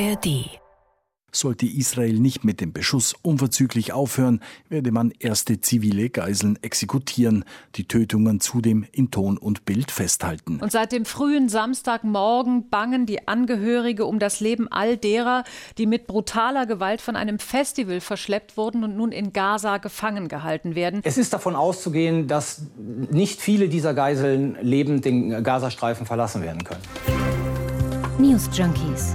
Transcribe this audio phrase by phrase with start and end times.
[0.00, 0.60] ARD
[1.30, 7.44] sollte Israel nicht mit dem Beschuss unverzüglich aufhören, werde man erste zivile Geiseln exekutieren,
[7.74, 10.58] die Tötungen zudem in Ton und Bild festhalten.
[10.60, 15.44] Und seit dem frühen Samstagmorgen bangen die Angehörige um das Leben all derer,
[15.76, 20.74] die mit brutaler Gewalt von einem Festival verschleppt wurden und nun in Gaza gefangen gehalten
[20.74, 21.00] werden.
[21.04, 22.62] Es ist davon auszugehen, dass
[23.10, 26.82] nicht viele dieser Geiseln lebend den Gazastreifen verlassen werden können.
[28.18, 29.14] News Junkies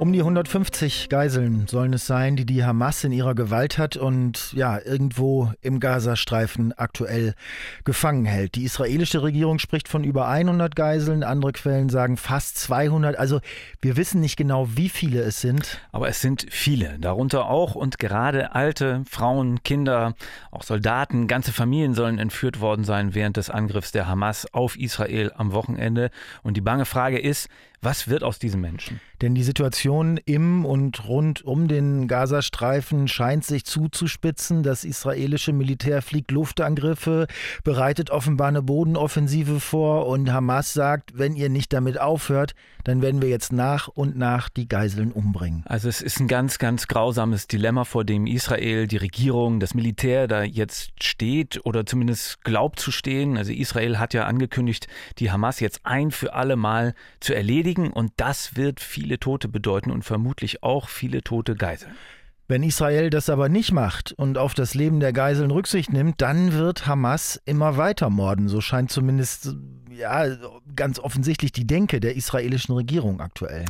[0.00, 4.52] Um die 150 Geiseln sollen es sein, die die Hamas in ihrer Gewalt hat und
[4.52, 7.34] ja, irgendwo im Gazastreifen aktuell
[7.82, 8.54] gefangen hält.
[8.54, 13.18] Die israelische Regierung spricht von über 100 Geiseln, andere Quellen sagen fast 200.
[13.18, 13.40] Also
[13.80, 15.80] wir wissen nicht genau, wie viele es sind.
[15.90, 20.14] Aber es sind viele, darunter auch und gerade alte, Frauen, Kinder,
[20.52, 25.32] auch Soldaten, ganze Familien sollen entführt worden sein während des Angriffs der Hamas auf Israel
[25.36, 26.12] am Wochenende.
[26.44, 27.48] Und die bange Frage ist,
[27.80, 29.00] was wird aus diesen Menschen?
[29.22, 34.62] Denn die Situation im und rund um den Gazastreifen scheint sich zuzuspitzen.
[34.62, 37.26] Das israelische Militär fliegt Luftangriffe,
[37.62, 42.54] bereitet offenbar eine Bodenoffensive vor und Hamas sagt, wenn ihr nicht damit aufhört,
[42.84, 45.62] dann werden wir jetzt nach und nach die Geiseln umbringen.
[45.66, 50.26] Also es ist ein ganz, ganz grausames Dilemma, vor dem Israel, die Regierung, das Militär
[50.26, 53.36] da jetzt steht oder zumindest glaubt zu stehen.
[53.36, 57.92] Also Israel hat ja angekündigt, die Hamas jetzt ein für alle Mal zu erledigen erledigen
[57.92, 61.92] und das wird viele Tote bedeuten und vermutlich auch viele tote Geiseln.
[62.50, 66.54] Wenn Israel das aber nicht macht und auf das Leben der Geiseln Rücksicht nimmt, dann
[66.54, 68.48] wird Hamas immer weiter morden.
[68.48, 69.54] So scheint zumindest
[69.90, 70.24] ja
[70.74, 73.66] ganz offensichtlich die Denke der israelischen Regierung aktuell.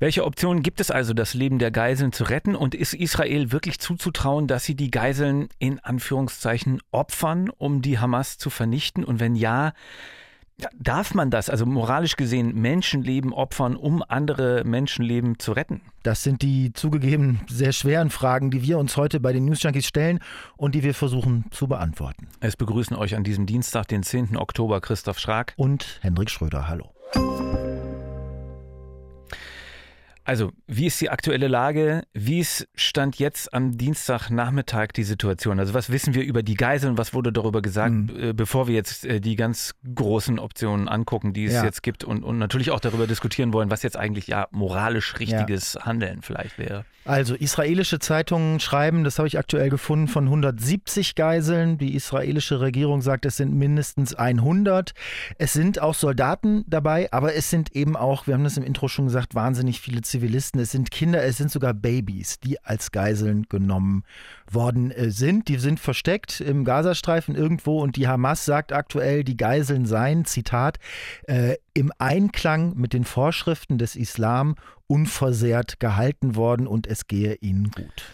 [0.00, 2.56] Welche Optionen gibt es also, das Leben der Geiseln zu retten?
[2.56, 8.38] Und ist Israel wirklich zuzutrauen, dass sie die Geiseln in Anführungszeichen opfern, um die Hamas
[8.38, 9.04] zu vernichten?
[9.04, 9.72] Und wenn ja,
[10.78, 15.82] Darf man das, also moralisch gesehen, Menschenleben opfern, um andere Menschenleben zu retten?
[16.02, 19.86] Das sind die zugegeben sehr schweren Fragen, die wir uns heute bei den News Junkies
[19.86, 20.20] stellen
[20.56, 22.28] und die wir versuchen zu beantworten.
[22.40, 24.36] Es begrüßen euch an diesem Dienstag, den 10.
[24.36, 26.68] Oktober, Christoph Schrag und Hendrik Schröder.
[26.68, 26.95] Hallo.
[30.26, 32.02] Also, wie ist die aktuelle Lage?
[32.12, 35.60] Wie ist Stand jetzt am Dienstagnachmittag die Situation?
[35.60, 36.98] Also, was wissen wir über die Geiseln?
[36.98, 38.34] Was wurde darüber gesagt, mhm.
[38.34, 41.64] bevor wir jetzt äh, die ganz großen Optionen angucken, die es ja.
[41.64, 45.74] jetzt gibt und, und natürlich auch darüber diskutieren wollen, was jetzt eigentlich ja moralisch richtiges
[45.74, 45.86] ja.
[45.86, 46.84] Handeln vielleicht wäre?
[47.04, 51.78] Also, israelische Zeitungen schreiben, das habe ich aktuell gefunden, von 170 Geiseln.
[51.78, 54.92] Die israelische Regierung sagt, es sind mindestens 100.
[55.38, 58.88] Es sind auch Soldaten dabei, aber es sind eben auch, wir haben das im Intro
[58.88, 60.15] schon gesagt, wahnsinnig viele Zivilisten.
[60.16, 64.02] Zivilisten, es sind Kinder, es sind sogar Babys, die als Geiseln genommen
[64.50, 65.48] worden äh, sind.
[65.48, 70.78] Die sind versteckt im Gazastreifen irgendwo und die Hamas sagt aktuell, die Geiseln seien, Zitat,
[71.26, 74.54] äh, im Einklang mit den Vorschriften des Islam
[74.86, 78.04] unversehrt gehalten worden und es gehe ihnen gut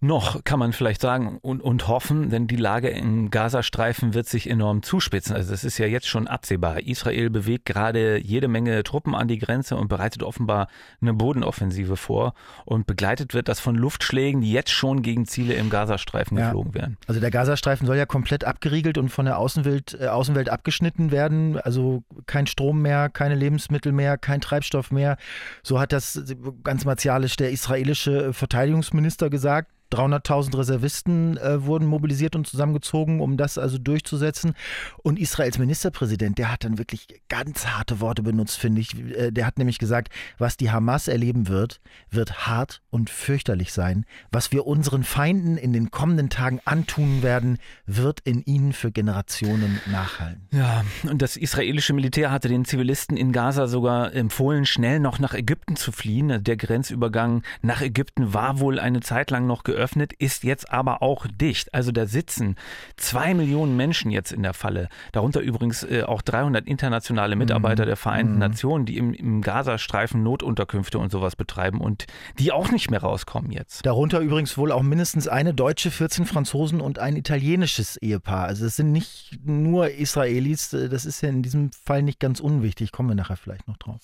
[0.00, 4.50] noch, kann man vielleicht sagen, und, und hoffen, denn die Lage im Gazastreifen wird sich
[4.50, 5.34] enorm zuspitzen.
[5.34, 6.80] Also das ist ja jetzt schon absehbar.
[6.80, 10.68] Israel bewegt gerade jede Menge Truppen an die Grenze und bereitet offenbar
[11.00, 12.34] eine Bodenoffensive vor.
[12.66, 16.46] Und begleitet wird das von Luftschlägen, die jetzt schon gegen Ziele im Gazastreifen ja.
[16.46, 16.98] geflogen werden.
[17.06, 21.58] Also der Gazastreifen soll ja komplett abgeriegelt und von der Außenwelt, äh, Außenwelt abgeschnitten werden.
[21.58, 25.16] Also kein Strom mehr, keine Lebensmittel mehr, kein Treibstoff mehr.
[25.62, 29.70] So hat das ganz martialisch der israelische Verteidigungsminister gesagt.
[29.94, 34.54] 300.000 Reservisten äh, wurden mobilisiert und zusammengezogen, um das also durchzusetzen.
[35.02, 38.98] Und Israels Ministerpräsident, der hat dann wirklich ganz harte Worte benutzt, finde ich.
[38.98, 44.04] Äh, der hat nämlich gesagt, was die Hamas erleben wird, wird hart und fürchterlich sein.
[44.32, 49.80] Was wir unseren Feinden in den kommenden Tagen antun werden, wird in ihnen für Generationen
[49.90, 50.48] nachhallen.
[50.52, 55.34] Ja, und das israelische Militär hatte den Zivilisten in Gaza sogar empfohlen, schnell noch nach
[55.34, 56.42] Ägypten zu fliehen.
[56.42, 61.02] Der Grenzübergang nach Ägypten war wohl eine Zeit lang noch geöffnet geöffnet, ist jetzt aber
[61.02, 61.74] auch dicht.
[61.74, 62.56] Also da sitzen
[62.96, 64.88] zwei Millionen Menschen jetzt in der Falle.
[65.12, 67.88] Darunter übrigens äh, auch 300 internationale Mitarbeiter mhm.
[67.88, 68.38] der Vereinten mhm.
[68.38, 72.06] Nationen, die im, im Gazastreifen Notunterkünfte und sowas betreiben und
[72.38, 73.84] die auch nicht mehr rauskommen jetzt.
[73.84, 78.46] Darunter übrigens wohl auch mindestens eine Deutsche, 14 Franzosen und ein italienisches Ehepaar.
[78.46, 82.90] Also es sind nicht nur Israelis, das ist ja in diesem Fall nicht ganz unwichtig.
[82.90, 84.00] Kommen wir nachher vielleicht noch drauf.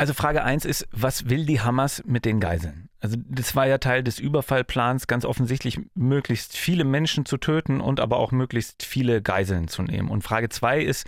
[0.00, 2.88] Also Frage 1 ist, was will die Hamas mit den Geiseln?
[3.00, 8.00] Also das war ja Teil des Überfallplans, ganz offensichtlich möglichst viele Menschen zu töten und
[8.00, 10.08] aber auch möglichst viele Geiseln zu nehmen.
[10.08, 11.06] Und Frage 2 ist,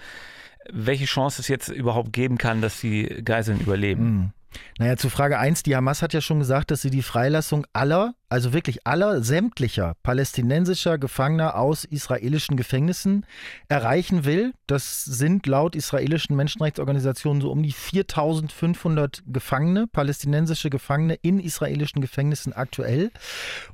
[0.71, 4.05] welche Chance es jetzt überhaupt geben kann, dass die Geiseln überleben.
[4.05, 4.31] Mhm.
[4.79, 8.15] Naja, zu Frage 1, die Hamas hat ja schon gesagt, dass sie die Freilassung aller
[8.33, 13.27] also wirklich aller sämtlicher palästinensischer Gefangener aus israelischen Gefängnissen
[13.69, 14.55] erreichen will.
[14.67, 22.55] Das sind laut israelischen Menschenrechtsorganisationen so um die 4500 Gefangene, palästinensische Gefangene in israelischen Gefängnissen
[22.55, 23.11] aktuell.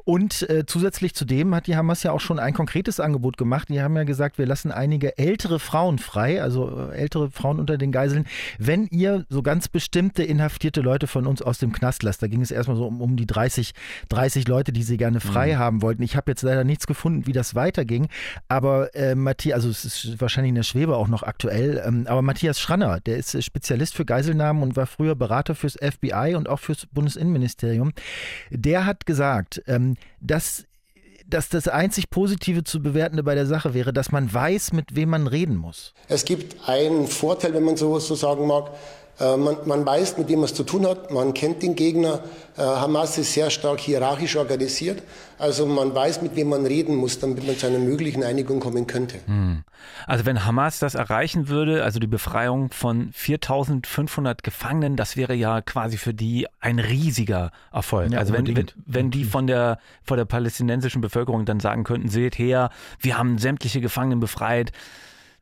[0.05, 3.69] Und äh, zusätzlich zu dem hat die Hamas ja auch schon ein konkretes Angebot gemacht.
[3.69, 7.78] Die haben ja gesagt, wir lassen einige ältere Frauen frei, also äh, ältere Frauen unter
[7.78, 8.26] den Geiseln,
[8.58, 12.25] wenn ihr so ganz bestimmte inhaftierte Leute von uns aus dem Knast lasst.
[12.25, 13.72] Da ging es erstmal so um, um die 30,
[14.08, 15.58] 30 Leute, die sie gerne frei mhm.
[15.58, 16.02] haben wollten.
[16.02, 18.08] Ich habe jetzt leider nichts gefunden, wie das weiterging.
[18.48, 22.22] Aber äh, Matthias, also es ist wahrscheinlich in der Schwebe auch noch aktuell, ähm, aber
[22.22, 26.60] Matthias Schranner, der ist Spezialist für Geiselnahmen und war früher Berater fürs FBI und auch
[26.60, 27.92] fürs Bundesinnenministerium.
[28.50, 30.64] Der hat gesagt, ähm, dass
[31.28, 35.10] dass das einzig Positive zu bewertende bei der Sache wäre, dass man weiß, mit wem
[35.10, 35.92] man reden muss.
[36.08, 38.70] Es gibt einen Vorteil, wenn man so, so sagen mag.
[39.20, 42.20] Äh, man, man, weiß, mit wem man es zu tun hat, man kennt den Gegner.
[42.56, 45.02] Äh, Hamas ist sehr stark hierarchisch organisiert,
[45.38, 48.86] also man weiß, mit wem man reden muss, damit man zu einer möglichen Einigung kommen
[48.86, 49.18] könnte.
[49.26, 49.64] Hm.
[50.06, 55.62] Also wenn Hamas das erreichen würde, also die Befreiung von 4500 Gefangenen, das wäre ja
[55.62, 58.12] quasi für die ein riesiger Erfolg.
[58.12, 62.08] Ja, also wenn, wenn, wenn die von der, von der palästinensischen Bevölkerung dann sagen könnten,
[62.08, 62.70] seht her,
[63.00, 64.72] wir haben sämtliche Gefangenen befreit,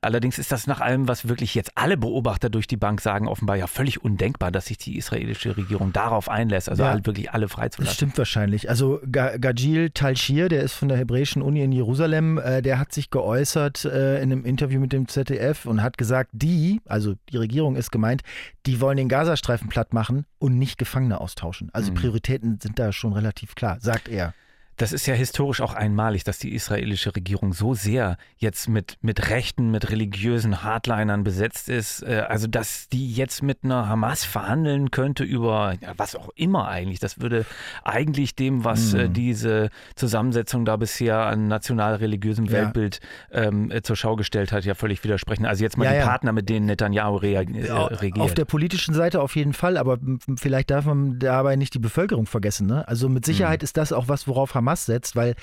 [0.03, 3.57] Allerdings ist das nach allem, was wirklich jetzt alle Beobachter durch die Bank sagen, offenbar
[3.57, 7.49] ja völlig undenkbar, dass sich die israelische Regierung darauf einlässt, also ja, halt wirklich alle
[7.49, 7.87] freizulassen.
[7.87, 8.69] Das stimmt wahrscheinlich.
[8.69, 13.11] Also Gajil Talshir, der ist von der Hebräischen Uni in Jerusalem, äh, der hat sich
[13.11, 17.77] geäußert äh, in einem Interview mit dem ZDF und hat gesagt, die, also die Regierung
[17.77, 18.23] ist gemeint,
[18.67, 21.71] die wollen den Gazastreifen platt machen und nicht Gefangene austauschen.
[21.73, 21.97] Also mhm.
[21.97, 24.35] Prioritäten sind da schon relativ klar, sagt er.
[24.77, 29.31] Das ist ja historisch auch einmalig, dass die israelische Regierung so sehr jetzt mit, mit
[29.31, 32.03] Rechten, mit religiösen Hardlinern besetzt ist.
[32.03, 36.69] Äh, also, dass die jetzt mit einer Hamas verhandeln könnte über ja, was auch immer
[36.69, 37.01] eigentlich.
[37.01, 37.47] Das würde
[37.85, 39.13] eigentlich dem, was mhm.
[39.15, 43.01] diese Zusammensetzung da bisher an national-religiösem Weltbild
[43.33, 43.45] ja.
[43.45, 45.47] ähm, äh, zur Schau gestellt hat, ja völlig widersprechen.
[45.47, 48.19] Also jetzt mal ja, die Partner, mit denen Netanyahu rea äh, regiert.
[48.19, 49.99] Auf der politischen Seite auf jeden Fall, aber
[50.37, 52.67] vielleicht darf man dabei nicht die Bevölkerung vergessen.
[52.67, 52.87] Ne?
[52.87, 53.65] Also mit Sicherheit mhm.
[53.65, 55.35] ist das auch was, worauf Hamas Hamas setzt, weil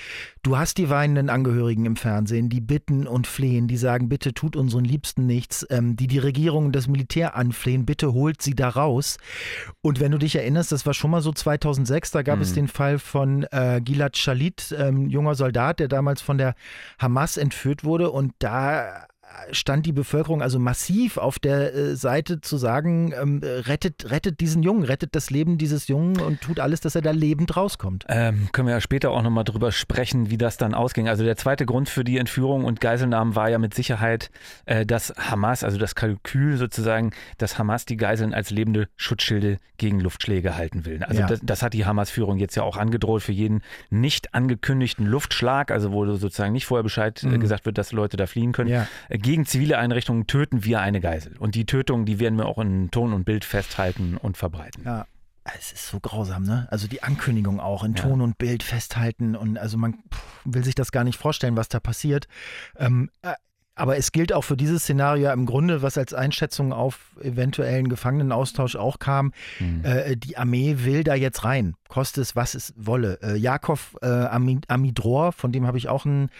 [0.42, 4.54] du hast die weinenden Angehörigen im Fernsehen, die bitten und flehen, die sagen, bitte tut
[4.54, 8.68] unseren Liebsten nichts, ähm, die die Regierung und das Militär anflehen, bitte holt sie da
[8.68, 9.16] raus.
[9.80, 12.42] Und wenn du dich erinnerst, das war schon mal so 2006, da gab mhm.
[12.42, 16.54] es den Fall von äh, Gilad Shalit, ähm, junger Soldat, der damals von der
[16.98, 19.06] Hamas entführt wurde und da
[19.50, 24.62] stand die Bevölkerung also massiv auf der äh, Seite zu sagen, ähm, rettet, rettet diesen
[24.62, 28.04] Jungen, rettet das Leben dieses Jungen und tut alles, dass er da lebend rauskommt.
[28.08, 31.08] Ähm, können wir ja später auch nochmal drüber sprechen, wie das dann ausging.
[31.08, 34.30] Also der zweite Grund für die Entführung und Geiselnahmen war ja mit Sicherheit,
[34.66, 40.00] äh, dass Hamas, also das Kalkül sozusagen, dass Hamas die Geiseln als lebende Schutzschilde gegen
[40.00, 41.02] Luftschläge halten will.
[41.02, 41.26] Also ja.
[41.26, 45.92] das, das, hat die Hamas-Führung jetzt ja auch angedroht für jeden nicht angekündigten Luftschlag, also
[45.92, 47.40] wo sozusagen nicht vorher Bescheid äh, mhm.
[47.40, 48.70] gesagt wird, dass Leute da fliehen können.
[48.70, 48.86] Ja
[49.24, 51.36] gegen zivile Einrichtungen töten wir eine Geisel.
[51.38, 54.84] Und die Tötung, die werden wir auch in Ton und Bild festhalten und verbreiten.
[54.84, 55.06] Ja.
[55.56, 56.66] Es ist so grausam, ne?
[56.70, 58.24] Also die Ankündigung auch in Ton ja.
[58.24, 59.98] und Bild festhalten und also man
[60.46, 62.28] will sich das gar nicht vorstellen, was da passiert.
[62.78, 63.34] Ähm, äh,
[63.76, 68.76] aber es gilt auch für dieses Szenario im Grunde, was als Einschätzung auf eventuellen Gefangenenaustausch
[68.76, 69.32] auch kam.
[69.58, 69.84] Mhm.
[69.84, 73.18] Äh, die Armee will da jetzt rein, koste es, was es wolle.
[73.22, 76.30] Äh, Jakov äh, Amidror, von dem habe ich auch ein,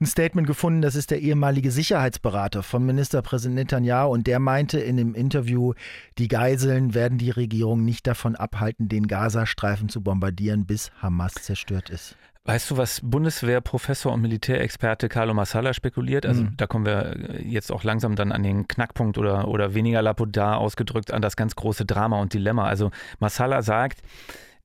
[0.00, 4.96] ein, Statement gefunden, das ist der ehemalige Sicherheitsberater von Ministerpräsident Netanyahu und der meinte in
[4.96, 5.74] dem Interview,
[6.18, 11.90] die Geiseln werden die Regierung nicht davon abhalten, den Gazastreifen zu bombardieren, bis Hamas zerstört
[11.90, 12.16] ist.
[12.46, 16.26] Weißt du, was Bundeswehrprofessor und Militärexperte Carlo Massala spekuliert?
[16.26, 16.56] Also mhm.
[16.58, 21.10] da kommen wir jetzt auch langsam dann an den Knackpunkt oder, oder weniger lapidar ausgedrückt
[21.10, 22.66] an das ganz große Drama und Dilemma.
[22.66, 24.02] Also Massala sagt,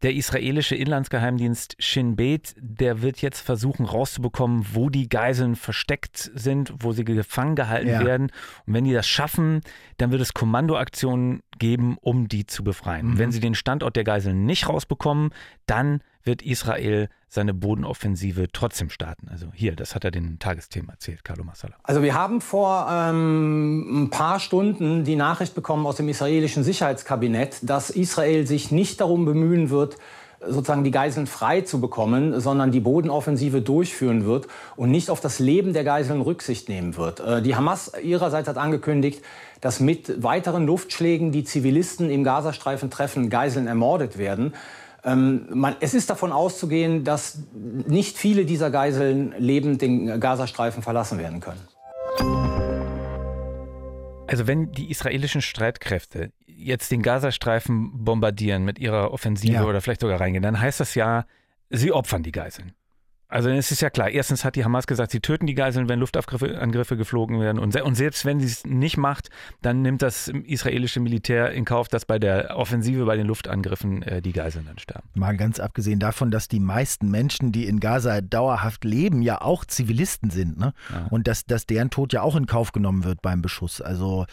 [0.02, 6.74] der israelische Inlandsgeheimdienst Shin Bet, der wird jetzt versuchen rauszubekommen, wo die Geiseln versteckt sind,
[6.80, 8.06] wo sie gefangen gehalten ja.
[8.06, 8.32] werden.
[8.66, 9.62] Und wenn die das schaffen,
[9.98, 13.12] dann wird es Kommandoaktionen geben, um die zu befreien.
[13.12, 13.18] Mhm.
[13.20, 15.32] Wenn sie den Standort der Geiseln nicht rausbekommen,
[15.66, 19.28] dann wird Israel seine Bodenoffensive trotzdem starten.
[19.32, 21.74] Also hier, das hat er den Tagesthemen erzählt, Carlo Massala.
[21.82, 27.58] Also wir haben vor ähm, ein paar Stunden die Nachricht bekommen aus dem israelischen Sicherheitskabinett,
[27.64, 29.98] dass Israel sich nicht darum bemühen wird,
[30.40, 35.40] sozusagen die Geiseln frei zu bekommen, sondern die Bodenoffensive durchführen wird und nicht auf das
[35.40, 37.20] Leben der Geiseln Rücksicht nehmen wird.
[37.22, 39.24] Äh, die Hamas ihrerseits hat angekündigt,
[39.62, 44.54] dass mit weiteren Luftschlägen die Zivilisten im Gazastreifen treffen, Geiseln ermordet werden.
[45.04, 51.18] Ähm, man, es ist davon auszugehen, dass nicht viele dieser Geiseln lebend den Gazastreifen verlassen
[51.18, 51.62] werden können.
[54.28, 59.66] Also wenn die israelischen Streitkräfte jetzt den Gazastreifen bombardieren mit ihrer Offensive ja.
[59.66, 61.26] oder vielleicht sogar reingehen, dann heißt das ja,
[61.70, 62.74] sie opfern die Geiseln.
[63.32, 66.00] Also es ist ja klar, erstens hat die Hamas gesagt, sie töten die Geiseln, wenn
[66.00, 67.60] Luftangriffe geflogen werden.
[67.60, 69.30] Und, und selbst wenn sie es nicht macht,
[69.62, 74.24] dann nimmt das israelische Militär in Kauf, dass bei der Offensive, bei den Luftangriffen äh,
[74.24, 75.08] die Geiseln dann sterben.
[75.14, 79.64] Mal ganz abgesehen davon, dass die meisten Menschen, die in Gaza dauerhaft leben, ja auch
[79.64, 80.58] Zivilisten sind.
[80.58, 80.74] Ne?
[80.92, 81.06] Ja.
[81.12, 83.80] Und dass, dass deren Tod ja auch in Kauf genommen wird beim Beschuss.
[83.80, 84.26] Also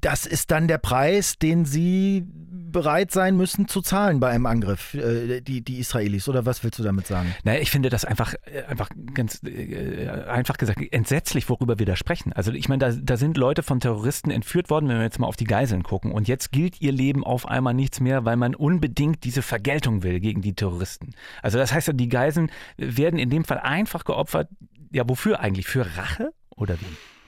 [0.00, 2.26] das ist dann der Preis, den sie
[2.70, 6.28] bereit sein müssen zu zahlen bei einem Angriff, äh, die, die Israelis.
[6.28, 7.34] Oder was willst du damit sagen?
[7.44, 11.96] Naja, ich finde das einfach, äh, einfach ganz äh, einfach gesagt entsetzlich, worüber wir da
[11.96, 12.32] sprechen.
[12.32, 15.26] Also ich meine, da, da sind Leute von Terroristen entführt worden, wenn wir jetzt mal
[15.26, 16.12] auf die Geiseln gucken.
[16.12, 20.20] Und jetzt gilt ihr Leben auf einmal nichts mehr, weil man unbedingt diese Vergeltung will
[20.20, 21.10] gegen die Terroristen.
[21.42, 24.48] Also das heißt, die Geiseln werden in dem Fall einfach geopfert.
[24.92, 25.66] Ja, wofür eigentlich?
[25.66, 27.19] Für Rache oder wie?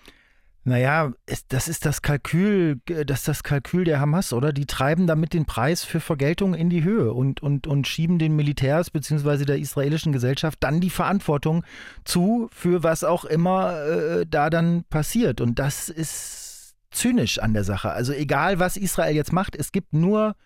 [0.64, 1.12] Naja,
[1.48, 4.52] das ist das Kalkül, das ist das Kalkül der Hamas, oder?
[4.52, 8.36] Die treiben damit den Preis für Vergeltung in die Höhe und, und, und schieben den
[8.36, 9.44] Militärs bzw.
[9.44, 11.64] der israelischen Gesellschaft dann die Verantwortung
[12.04, 15.40] zu, für was auch immer äh, da dann passiert.
[15.40, 17.90] Und das ist zynisch an der Sache.
[17.90, 20.36] Also egal, was Israel jetzt macht, es gibt nur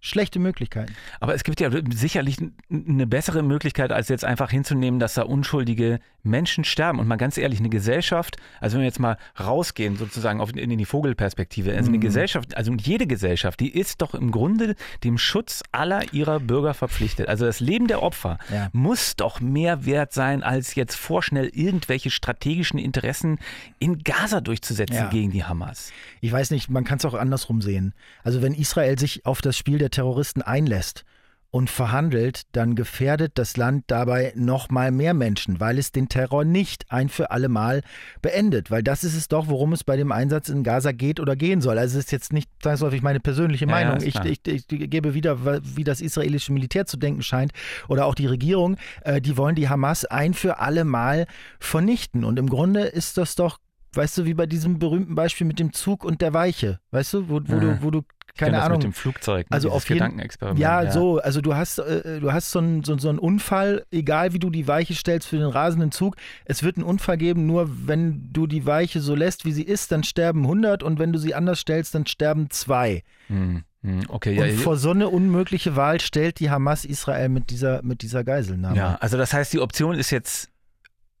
[0.00, 0.94] schlechte Möglichkeiten.
[1.20, 2.38] Aber es gibt ja sicherlich
[2.70, 6.98] eine bessere Möglichkeit, als jetzt einfach hinzunehmen, dass da unschuldige Menschen sterben.
[6.98, 10.76] Und mal ganz ehrlich, eine Gesellschaft, also wenn wir jetzt mal rausgehen, sozusagen auf, in
[10.76, 12.02] die Vogelperspektive, also eine mhm.
[12.02, 17.28] Gesellschaft, also jede Gesellschaft, die ist doch im Grunde dem Schutz aller ihrer Bürger verpflichtet.
[17.28, 18.68] Also das Leben der Opfer ja.
[18.72, 23.38] muss doch mehr wert sein, als jetzt vorschnell irgendwelche strategischen Interessen
[23.78, 25.08] in Gaza durchzusetzen ja.
[25.08, 25.92] gegen die Hamas.
[26.20, 27.94] Ich weiß nicht, man kann es auch andersrum sehen.
[28.24, 31.04] Also wenn Israel sich auf das Spiel der Terroristen einlässt
[31.50, 36.44] und verhandelt, dann gefährdet das Land dabei noch mal mehr Menschen, weil es den Terror
[36.44, 37.82] nicht ein für alle Mal
[38.22, 38.70] beendet.
[38.70, 41.60] Weil das ist es doch, worum es bei dem Einsatz in Gaza geht oder gehen
[41.60, 41.78] soll.
[41.78, 43.98] Also es ist jetzt nicht zwangsläufig meine persönliche Meinung.
[44.00, 47.52] Ja, ich, ich, ich, gebe wieder, wie das israelische Militär zu denken scheint
[47.88, 48.76] oder auch die Regierung.
[49.02, 51.26] Äh, die wollen die Hamas ein für alle Mal
[51.58, 52.24] vernichten.
[52.24, 53.58] Und im Grunde ist das doch
[53.92, 57.28] weißt du, wie bei diesem berühmten Beispiel mit dem Zug und der Weiche, weißt du,
[57.28, 57.60] wo, wo ja.
[57.60, 58.02] du, wo du
[58.36, 58.78] keine Ahnung.
[58.78, 60.18] mit dem Flugzeug, ne, also auf jeden,
[60.56, 63.84] ja, ja, so, also du hast, äh, du hast so einen, so, so einen Unfall,
[63.90, 67.46] egal wie du die Weiche stellst für den rasenden Zug, es wird einen Unfall geben,
[67.46, 71.12] nur wenn du die Weiche so lässt, wie sie ist, dann sterben 100 und wenn
[71.12, 73.02] du sie anders stellst, dann sterben zwei.
[73.28, 73.64] Hm.
[73.82, 74.44] hm okay, ja.
[74.44, 78.76] Und vor so eine unmögliche Wahl stellt die Hamas Israel mit dieser, mit dieser Geiselnahme.
[78.76, 80.48] Ja, also das heißt, die Option ist jetzt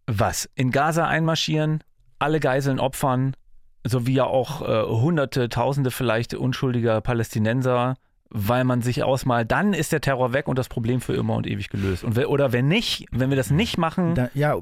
[0.06, 0.48] was?
[0.54, 1.84] In Gaza einmarschieren,
[2.18, 3.34] alle Geiseln opfern,
[3.84, 7.96] sowie ja auch äh, Hunderte, Tausende vielleicht unschuldiger Palästinenser,
[8.30, 11.46] weil man sich ausmalt, dann ist der Terror weg und das Problem für immer und
[11.46, 12.04] ewig gelöst.
[12.04, 14.14] Und oder wenn nicht, wenn wir das nicht machen.
[14.14, 14.56] Da, ja,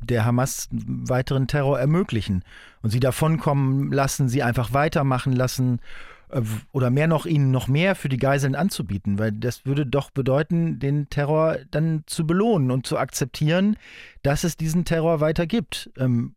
[0.00, 2.44] der Hamas weiteren Terror ermöglichen
[2.82, 5.80] und sie davonkommen lassen, sie einfach weitermachen lassen
[6.30, 10.10] äh, oder mehr noch ihnen noch mehr für die Geiseln anzubieten, weil das würde doch
[10.10, 13.76] bedeuten, den Terror dann zu belohnen und zu akzeptieren,
[14.22, 15.90] dass es diesen Terror weiter gibt.
[15.96, 16.34] Ähm,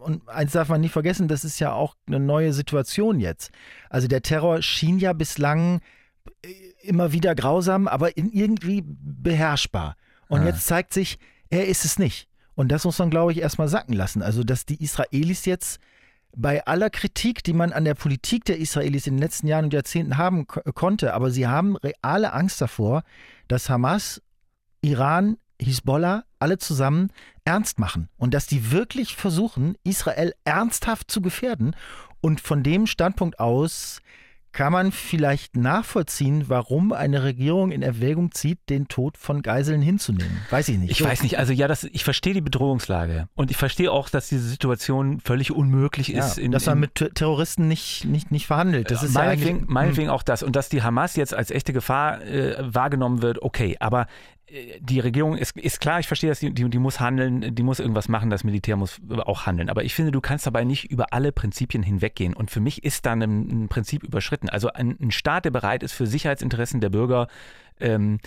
[0.00, 3.50] und eins darf man nicht vergessen, das ist ja auch eine neue Situation jetzt.
[3.88, 5.80] Also der Terror schien ja bislang
[6.42, 6.48] äh,
[6.82, 9.96] immer wieder grausam, aber irgendwie beherrschbar.
[10.28, 10.46] Und ah.
[10.46, 11.18] jetzt zeigt sich,
[11.50, 12.28] er ist es nicht.
[12.54, 14.22] Und das muss man, glaube ich, erstmal sacken lassen.
[14.22, 15.80] Also, dass die Israelis jetzt
[16.36, 19.72] bei aller Kritik, die man an der Politik der Israelis in den letzten Jahren und
[19.72, 23.02] Jahrzehnten haben konnte, aber sie haben reale Angst davor,
[23.48, 24.22] dass Hamas,
[24.80, 27.12] Iran, Hisbollah alle zusammen
[27.44, 31.76] ernst machen und dass die wirklich versuchen, Israel ernsthaft zu gefährden.
[32.20, 34.00] Und von dem Standpunkt aus
[34.52, 40.38] kann man vielleicht nachvollziehen, warum eine Regierung in Erwägung zieht, den Tod von Geiseln hinzunehmen.
[40.50, 40.90] Weiß ich nicht.
[40.90, 41.38] Ich weiß nicht.
[41.38, 45.52] Also ja, das, ich verstehe die Bedrohungslage und ich verstehe auch, dass diese Situation völlig
[45.52, 46.36] unmöglich ist.
[46.36, 48.90] Ja, in, dass man in, mit Terroristen nicht, nicht, nicht verhandelt.
[48.90, 50.14] Das ist meinetwegen, ja meinetwegen hm.
[50.14, 50.42] auch das.
[50.42, 53.76] Und dass die Hamas jetzt als echte Gefahr äh, wahrgenommen wird, okay.
[53.78, 54.08] Aber
[54.80, 57.78] die Regierung ist, ist klar, ich verstehe das, die, die, die, muss handeln, die muss
[57.78, 59.70] irgendwas machen, das Militär muss auch handeln.
[59.70, 62.34] Aber ich finde, du kannst dabei nicht über alle Prinzipien hinweggehen.
[62.34, 64.48] Und für mich ist dann ein, ein Prinzip überschritten.
[64.48, 67.28] Also ein, ein, Staat, der bereit ist, für Sicherheitsinteressen der Bürger
[67.78, 68.18] ähm,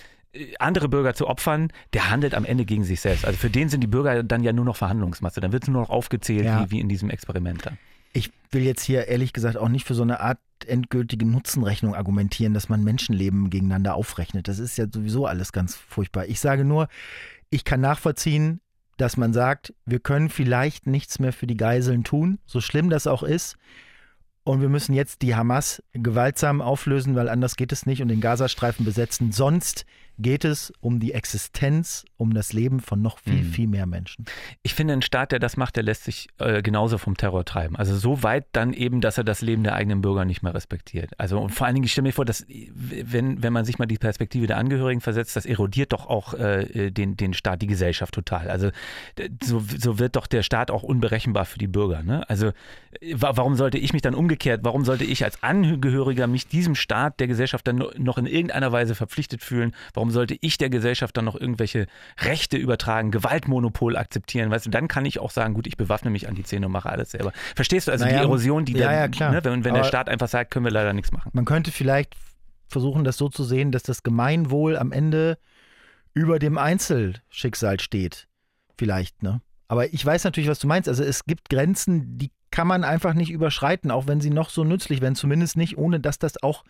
[0.60, 3.26] andere Bürger zu opfern, der handelt am Ende gegen sich selbst.
[3.26, 5.42] Also für den sind die Bürger dann ja nur noch Verhandlungsmasse.
[5.42, 6.66] Dann wird es nur noch aufgezählt, ja.
[6.66, 7.72] wie, wie in diesem Experiment da.
[8.14, 12.54] Ich will jetzt hier ehrlich gesagt auch nicht für so eine Art endgültige Nutzenrechnung argumentieren,
[12.54, 14.48] dass man Menschenleben gegeneinander aufrechnet.
[14.48, 16.28] Das ist ja sowieso alles ganz furchtbar.
[16.28, 16.88] Ich sage nur,
[17.50, 18.62] ich kann nachvollziehen,
[18.98, 23.08] dass man sagt, wir können vielleicht nichts mehr für die Geiseln tun, so schlimm das
[23.08, 23.58] auch ist.
[24.46, 28.20] Und wir müssen jetzt die Hamas gewaltsam auflösen, weil anders geht es nicht und den
[28.20, 29.32] Gazastreifen besetzen.
[29.32, 29.86] Sonst
[30.18, 33.52] geht es um die Existenz, um das Leben von noch viel, mhm.
[33.52, 34.26] viel mehr Menschen.
[34.62, 37.76] Ich finde, ein Staat, der das macht, der lässt sich äh, genauso vom Terror treiben.
[37.76, 41.12] Also so weit dann eben, dass er das Leben der eigenen Bürger nicht mehr respektiert.
[41.18, 43.86] Also und vor allen Dingen, ich stelle mir vor, dass wenn, wenn man sich mal
[43.86, 48.14] die Perspektive der Angehörigen versetzt, das erodiert doch auch äh, den, den Staat, die Gesellschaft
[48.14, 48.50] total.
[48.50, 48.70] Also
[49.44, 52.04] so, so wird doch der Staat auch unberechenbar für die Bürger.
[52.04, 52.28] Ne?
[52.30, 52.52] Also
[53.14, 57.28] warum sollte ich mich dann umgekehrt, warum sollte ich als Angehöriger mich diesem Staat der
[57.28, 59.74] Gesellschaft dann noch in irgendeiner Weise verpflichtet fühlen?
[59.94, 61.88] Warum sollte ich der Gesellschaft dann noch irgendwelche
[62.20, 64.52] Rechte übertragen, Gewaltmonopol akzeptieren?
[64.52, 66.72] Weißt du, dann kann ich auch sagen, gut, ich bewaffne mich an die Zähne und
[66.72, 67.34] mache alles selber.
[67.56, 69.32] Verstehst du also naja, die Erosion, die ja, dann, ja, klar.
[69.32, 71.30] Ne, wenn, wenn der Staat einfach sagt, können wir leider nichts machen.
[71.34, 72.16] Man könnte vielleicht
[72.68, 75.38] versuchen, das so zu sehen, dass das Gemeinwohl am Ende
[76.14, 78.28] über dem Einzelschicksal steht.
[78.78, 79.42] Vielleicht, ne?
[79.68, 80.90] Aber ich weiß natürlich, was du meinst.
[80.90, 84.64] Also es gibt Grenzen, die kann man einfach nicht überschreiten, auch wenn sie noch so
[84.64, 85.16] nützlich wären.
[85.16, 86.64] Zumindest nicht, ohne dass das auch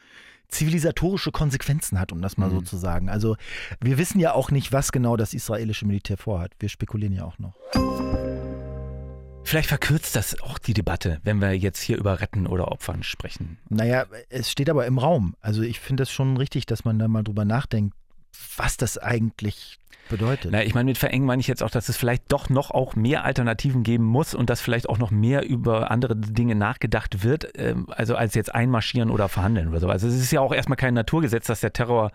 [0.49, 2.55] zivilisatorische Konsequenzen hat, um das mal mhm.
[2.55, 3.09] so zu sagen.
[3.09, 3.35] Also
[3.81, 6.51] wir wissen ja auch nicht, was genau das israelische Militär vorhat.
[6.59, 7.53] Wir spekulieren ja auch noch.
[9.45, 13.57] Vielleicht verkürzt das auch die Debatte, wenn wir jetzt hier über Retten oder Opfern sprechen.
[13.69, 15.35] Naja, es steht aber im Raum.
[15.41, 17.95] Also ich finde es schon richtig, dass man da mal drüber nachdenkt,
[18.57, 19.79] was das eigentlich
[20.09, 20.51] bedeutet.
[20.51, 22.95] Na, ich meine, mit verengen meine ich jetzt auch, dass es vielleicht doch noch auch
[22.95, 27.49] mehr Alternativen geben muss und dass vielleicht auch noch mehr über andere Dinge nachgedacht wird,
[27.55, 29.87] ähm, also als jetzt einmarschieren oder verhandeln oder so.
[29.87, 32.11] Also es ist ja auch erstmal kein Naturgesetz, dass der Terror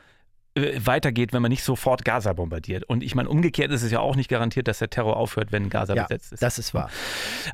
[0.54, 2.84] äh, weitergeht, wenn man nicht sofort Gaza bombardiert.
[2.84, 5.68] Und ich meine, umgekehrt ist es ja auch nicht garantiert, dass der Terror aufhört, wenn
[5.70, 6.42] Gaza ja, besetzt ist.
[6.42, 6.90] Das ist wahr.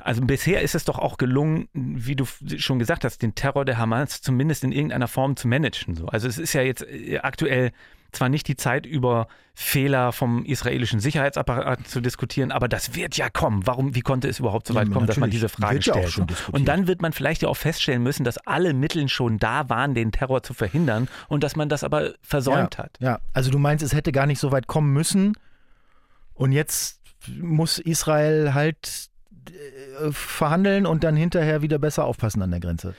[0.01, 2.25] Also bisher ist es doch auch gelungen, wie du
[2.57, 5.95] schon gesagt hast, den Terror der Hamas zumindest in irgendeiner Form zu managen.
[5.95, 6.07] So.
[6.07, 7.71] Also es ist ja jetzt äh, aktuell
[8.15, 13.29] zwar nicht die Zeit, über Fehler vom israelischen Sicherheitsapparat zu diskutieren, aber das wird ja
[13.29, 13.65] kommen.
[13.65, 16.21] Warum, wie konnte es überhaupt so weit ja, kommen, dass man diese Frage stellt?
[16.51, 19.93] Und dann wird man vielleicht ja auch feststellen müssen, dass alle Mittel schon da waren,
[19.93, 22.97] den Terror zu verhindern und dass man das aber versäumt ja, hat.
[22.99, 25.37] Ja, also du meinst, es hätte gar nicht so weit kommen müssen
[26.33, 26.99] und jetzt
[27.39, 29.09] muss Israel halt
[29.49, 32.93] äh, verhandeln und dann hinterher wieder besser aufpassen an der Grenze.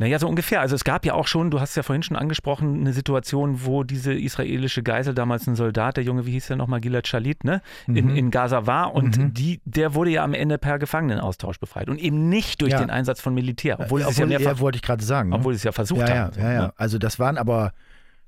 [0.00, 0.62] Naja, so ungefähr.
[0.62, 3.84] Also es gab ja auch schon, du hast ja vorhin schon angesprochen, eine Situation, wo
[3.84, 7.60] diese israelische Geisel, damals ein Soldat, der Junge, wie hieß der nochmal, Gilad Shalit, ne?
[7.86, 8.16] In, mhm.
[8.16, 9.34] in Gaza war und mhm.
[9.34, 12.78] die, der wurde ja am Ende per Gefangenenaustausch befreit und eben nicht durch ja.
[12.78, 13.78] den Einsatz von Militär.
[13.78, 15.28] Obwohl, obwohl es ja mehrfach, wollte ich gerade sagen.
[15.28, 15.36] Ne?
[15.36, 16.40] Obwohl es ja versucht ja, haben.
[16.40, 16.72] Ja, ja, ja.
[16.76, 17.74] Also das waren aber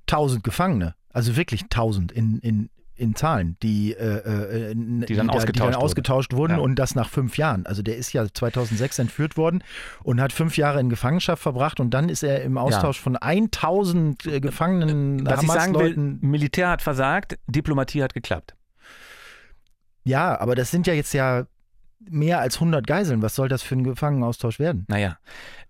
[0.05, 0.95] tausend Gefangene.
[1.11, 5.69] Also wirklich tausend in, in in Zahlen, die, äh, äh die, die, dann, da, ausgetauscht,
[5.69, 6.59] die dann ausgetauscht wurden ja.
[6.59, 7.67] und das nach fünf Jahren.
[7.67, 9.65] Also der ist ja 2006 entführt worden
[10.03, 13.03] und hat fünf Jahre in Gefangenschaft verbracht und dann ist er im Austausch ja.
[13.03, 15.27] von 1000 äh, Gefangenen.
[15.27, 18.55] Was ich sagen will, Militär hat versagt, Diplomatie hat geklappt.
[20.05, 21.47] Ja, aber das sind ja jetzt ja
[22.11, 23.23] mehr als 100 Geiseln.
[23.23, 24.85] Was soll das für ein Gefangenaustausch werden?
[24.89, 25.19] Naja,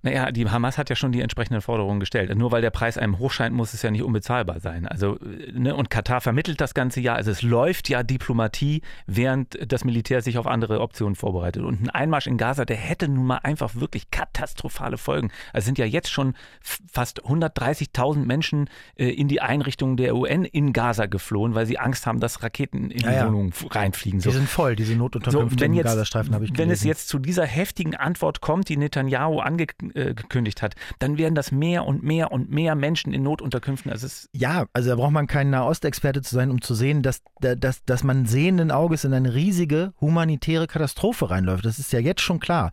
[0.02, 2.34] naja, die Hamas hat ja schon die entsprechenden Forderungen gestellt.
[2.36, 4.86] Nur weil der Preis einem hoch scheint, muss es ja nicht unbezahlbar sein.
[4.86, 5.16] Also,
[5.52, 7.16] ne, und Katar vermittelt das ganze Jahr.
[7.16, 11.62] Also es läuft ja Diplomatie, während das Militär sich auf andere Optionen vorbereitet.
[11.62, 15.30] Und ein Einmarsch in Gaza, der hätte nun mal einfach wirklich katastrophale Folgen.
[15.52, 20.72] Also sind ja jetzt schon fast 130.000 Menschen äh, in die Einrichtungen der UN in
[20.72, 24.18] Gaza geflohen, weil sie Angst haben, dass Raketen in ja, die Wohnungen reinfliegen.
[24.20, 24.30] So.
[24.30, 26.68] Die sind voll, diese Notunterkünfte so, im Gazastreifen habe ich gelesen.
[26.68, 31.34] Wenn es jetzt zu dieser heftigen Antwort kommt, die Netanyahu angekündigt gekündigt hat, dann werden
[31.34, 33.90] das mehr und mehr und mehr Menschen in Notunterkünften.
[33.90, 37.22] Also es ja, also da braucht man kein Nahostexperte zu sein, um zu sehen, dass,
[37.40, 41.64] dass, dass man sehenden Auges in eine riesige humanitäre Katastrophe reinläuft.
[41.64, 42.72] Das ist ja jetzt schon klar.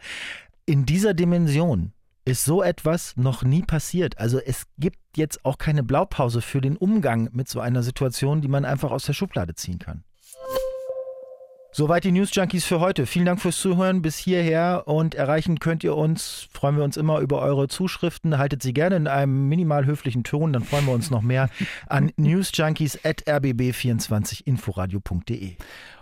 [0.66, 1.94] In dieser Dimension
[2.26, 4.18] ist so etwas noch nie passiert.
[4.20, 8.48] Also es gibt jetzt auch keine Blaupause für den Umgang mit so einer Situation, die
[8.48, 10.04] man einfach aus der Schublade ziehen kann.
[11.72, 13.06] Soweit die News Junkies für heute.
[13.06, 17.20] Vielen Dank fürs Zuhören bis hierher und erreichen könnt ihr uns, freuen wir uns immer
[17.20, 18.40] über eure Zuschriften.
[18.40, 21.48] Haltet sie gerne in einem minimal höflichen Ton, dann freuen wir uns noch mehr
[21.88, 25.58] an newsjunkies at rbb24inforadio.de.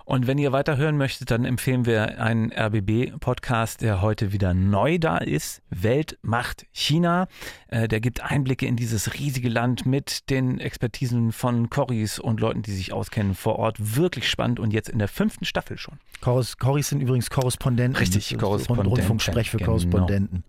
[0.08, 5.18] Und wenn ihr weiter möchtet, dann empfehlen wir einen RBB-Podcast, der heute wieder neu da
[5.18, 5.62] ist.
[5.70, 7.28] Welt macht China.
[7.68, 12.62] Äh, der gibt Einblicke in dieses riesige Land mit den Expertisen von Corris und Leuten,
[12.62, 13.98] die sich auskennen vor Ort.
[13.98, 16.00] Wirklich spannend und jetzt in der fünften Staffel schon.
[16.22, 17.98] Corris sind übrigens Korrespondenten.
[17.98, 18.94] Richtig, Korrespondenten.
[18.94, 19.72] Rundfunksprech für genau.
[19.72, 20.46] Korrespondenten.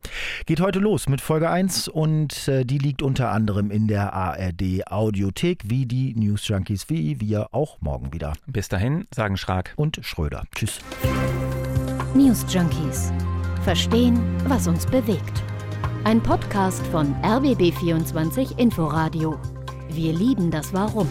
[0.47, 4.87] Geht heute los mit Folge 1 und äh, die liegt unter anderem in der ARD
[4.87, 8.35] Audiothek, wie die News Junkies, wie wir auch morgen wieder.
[8.47, 10.45] Bis dahin sagen Schrag und Schröder.
[10.55, 10.79] Tschüss.
[12.15, 13.11] News Junkies.
[13.65, 15.43] Verstehen, was uns bewegt.
[16.05, 19.39] Ein Podcast von RBB24 Inforadio.
[19.89, 21.09] Wir lieben das Warum.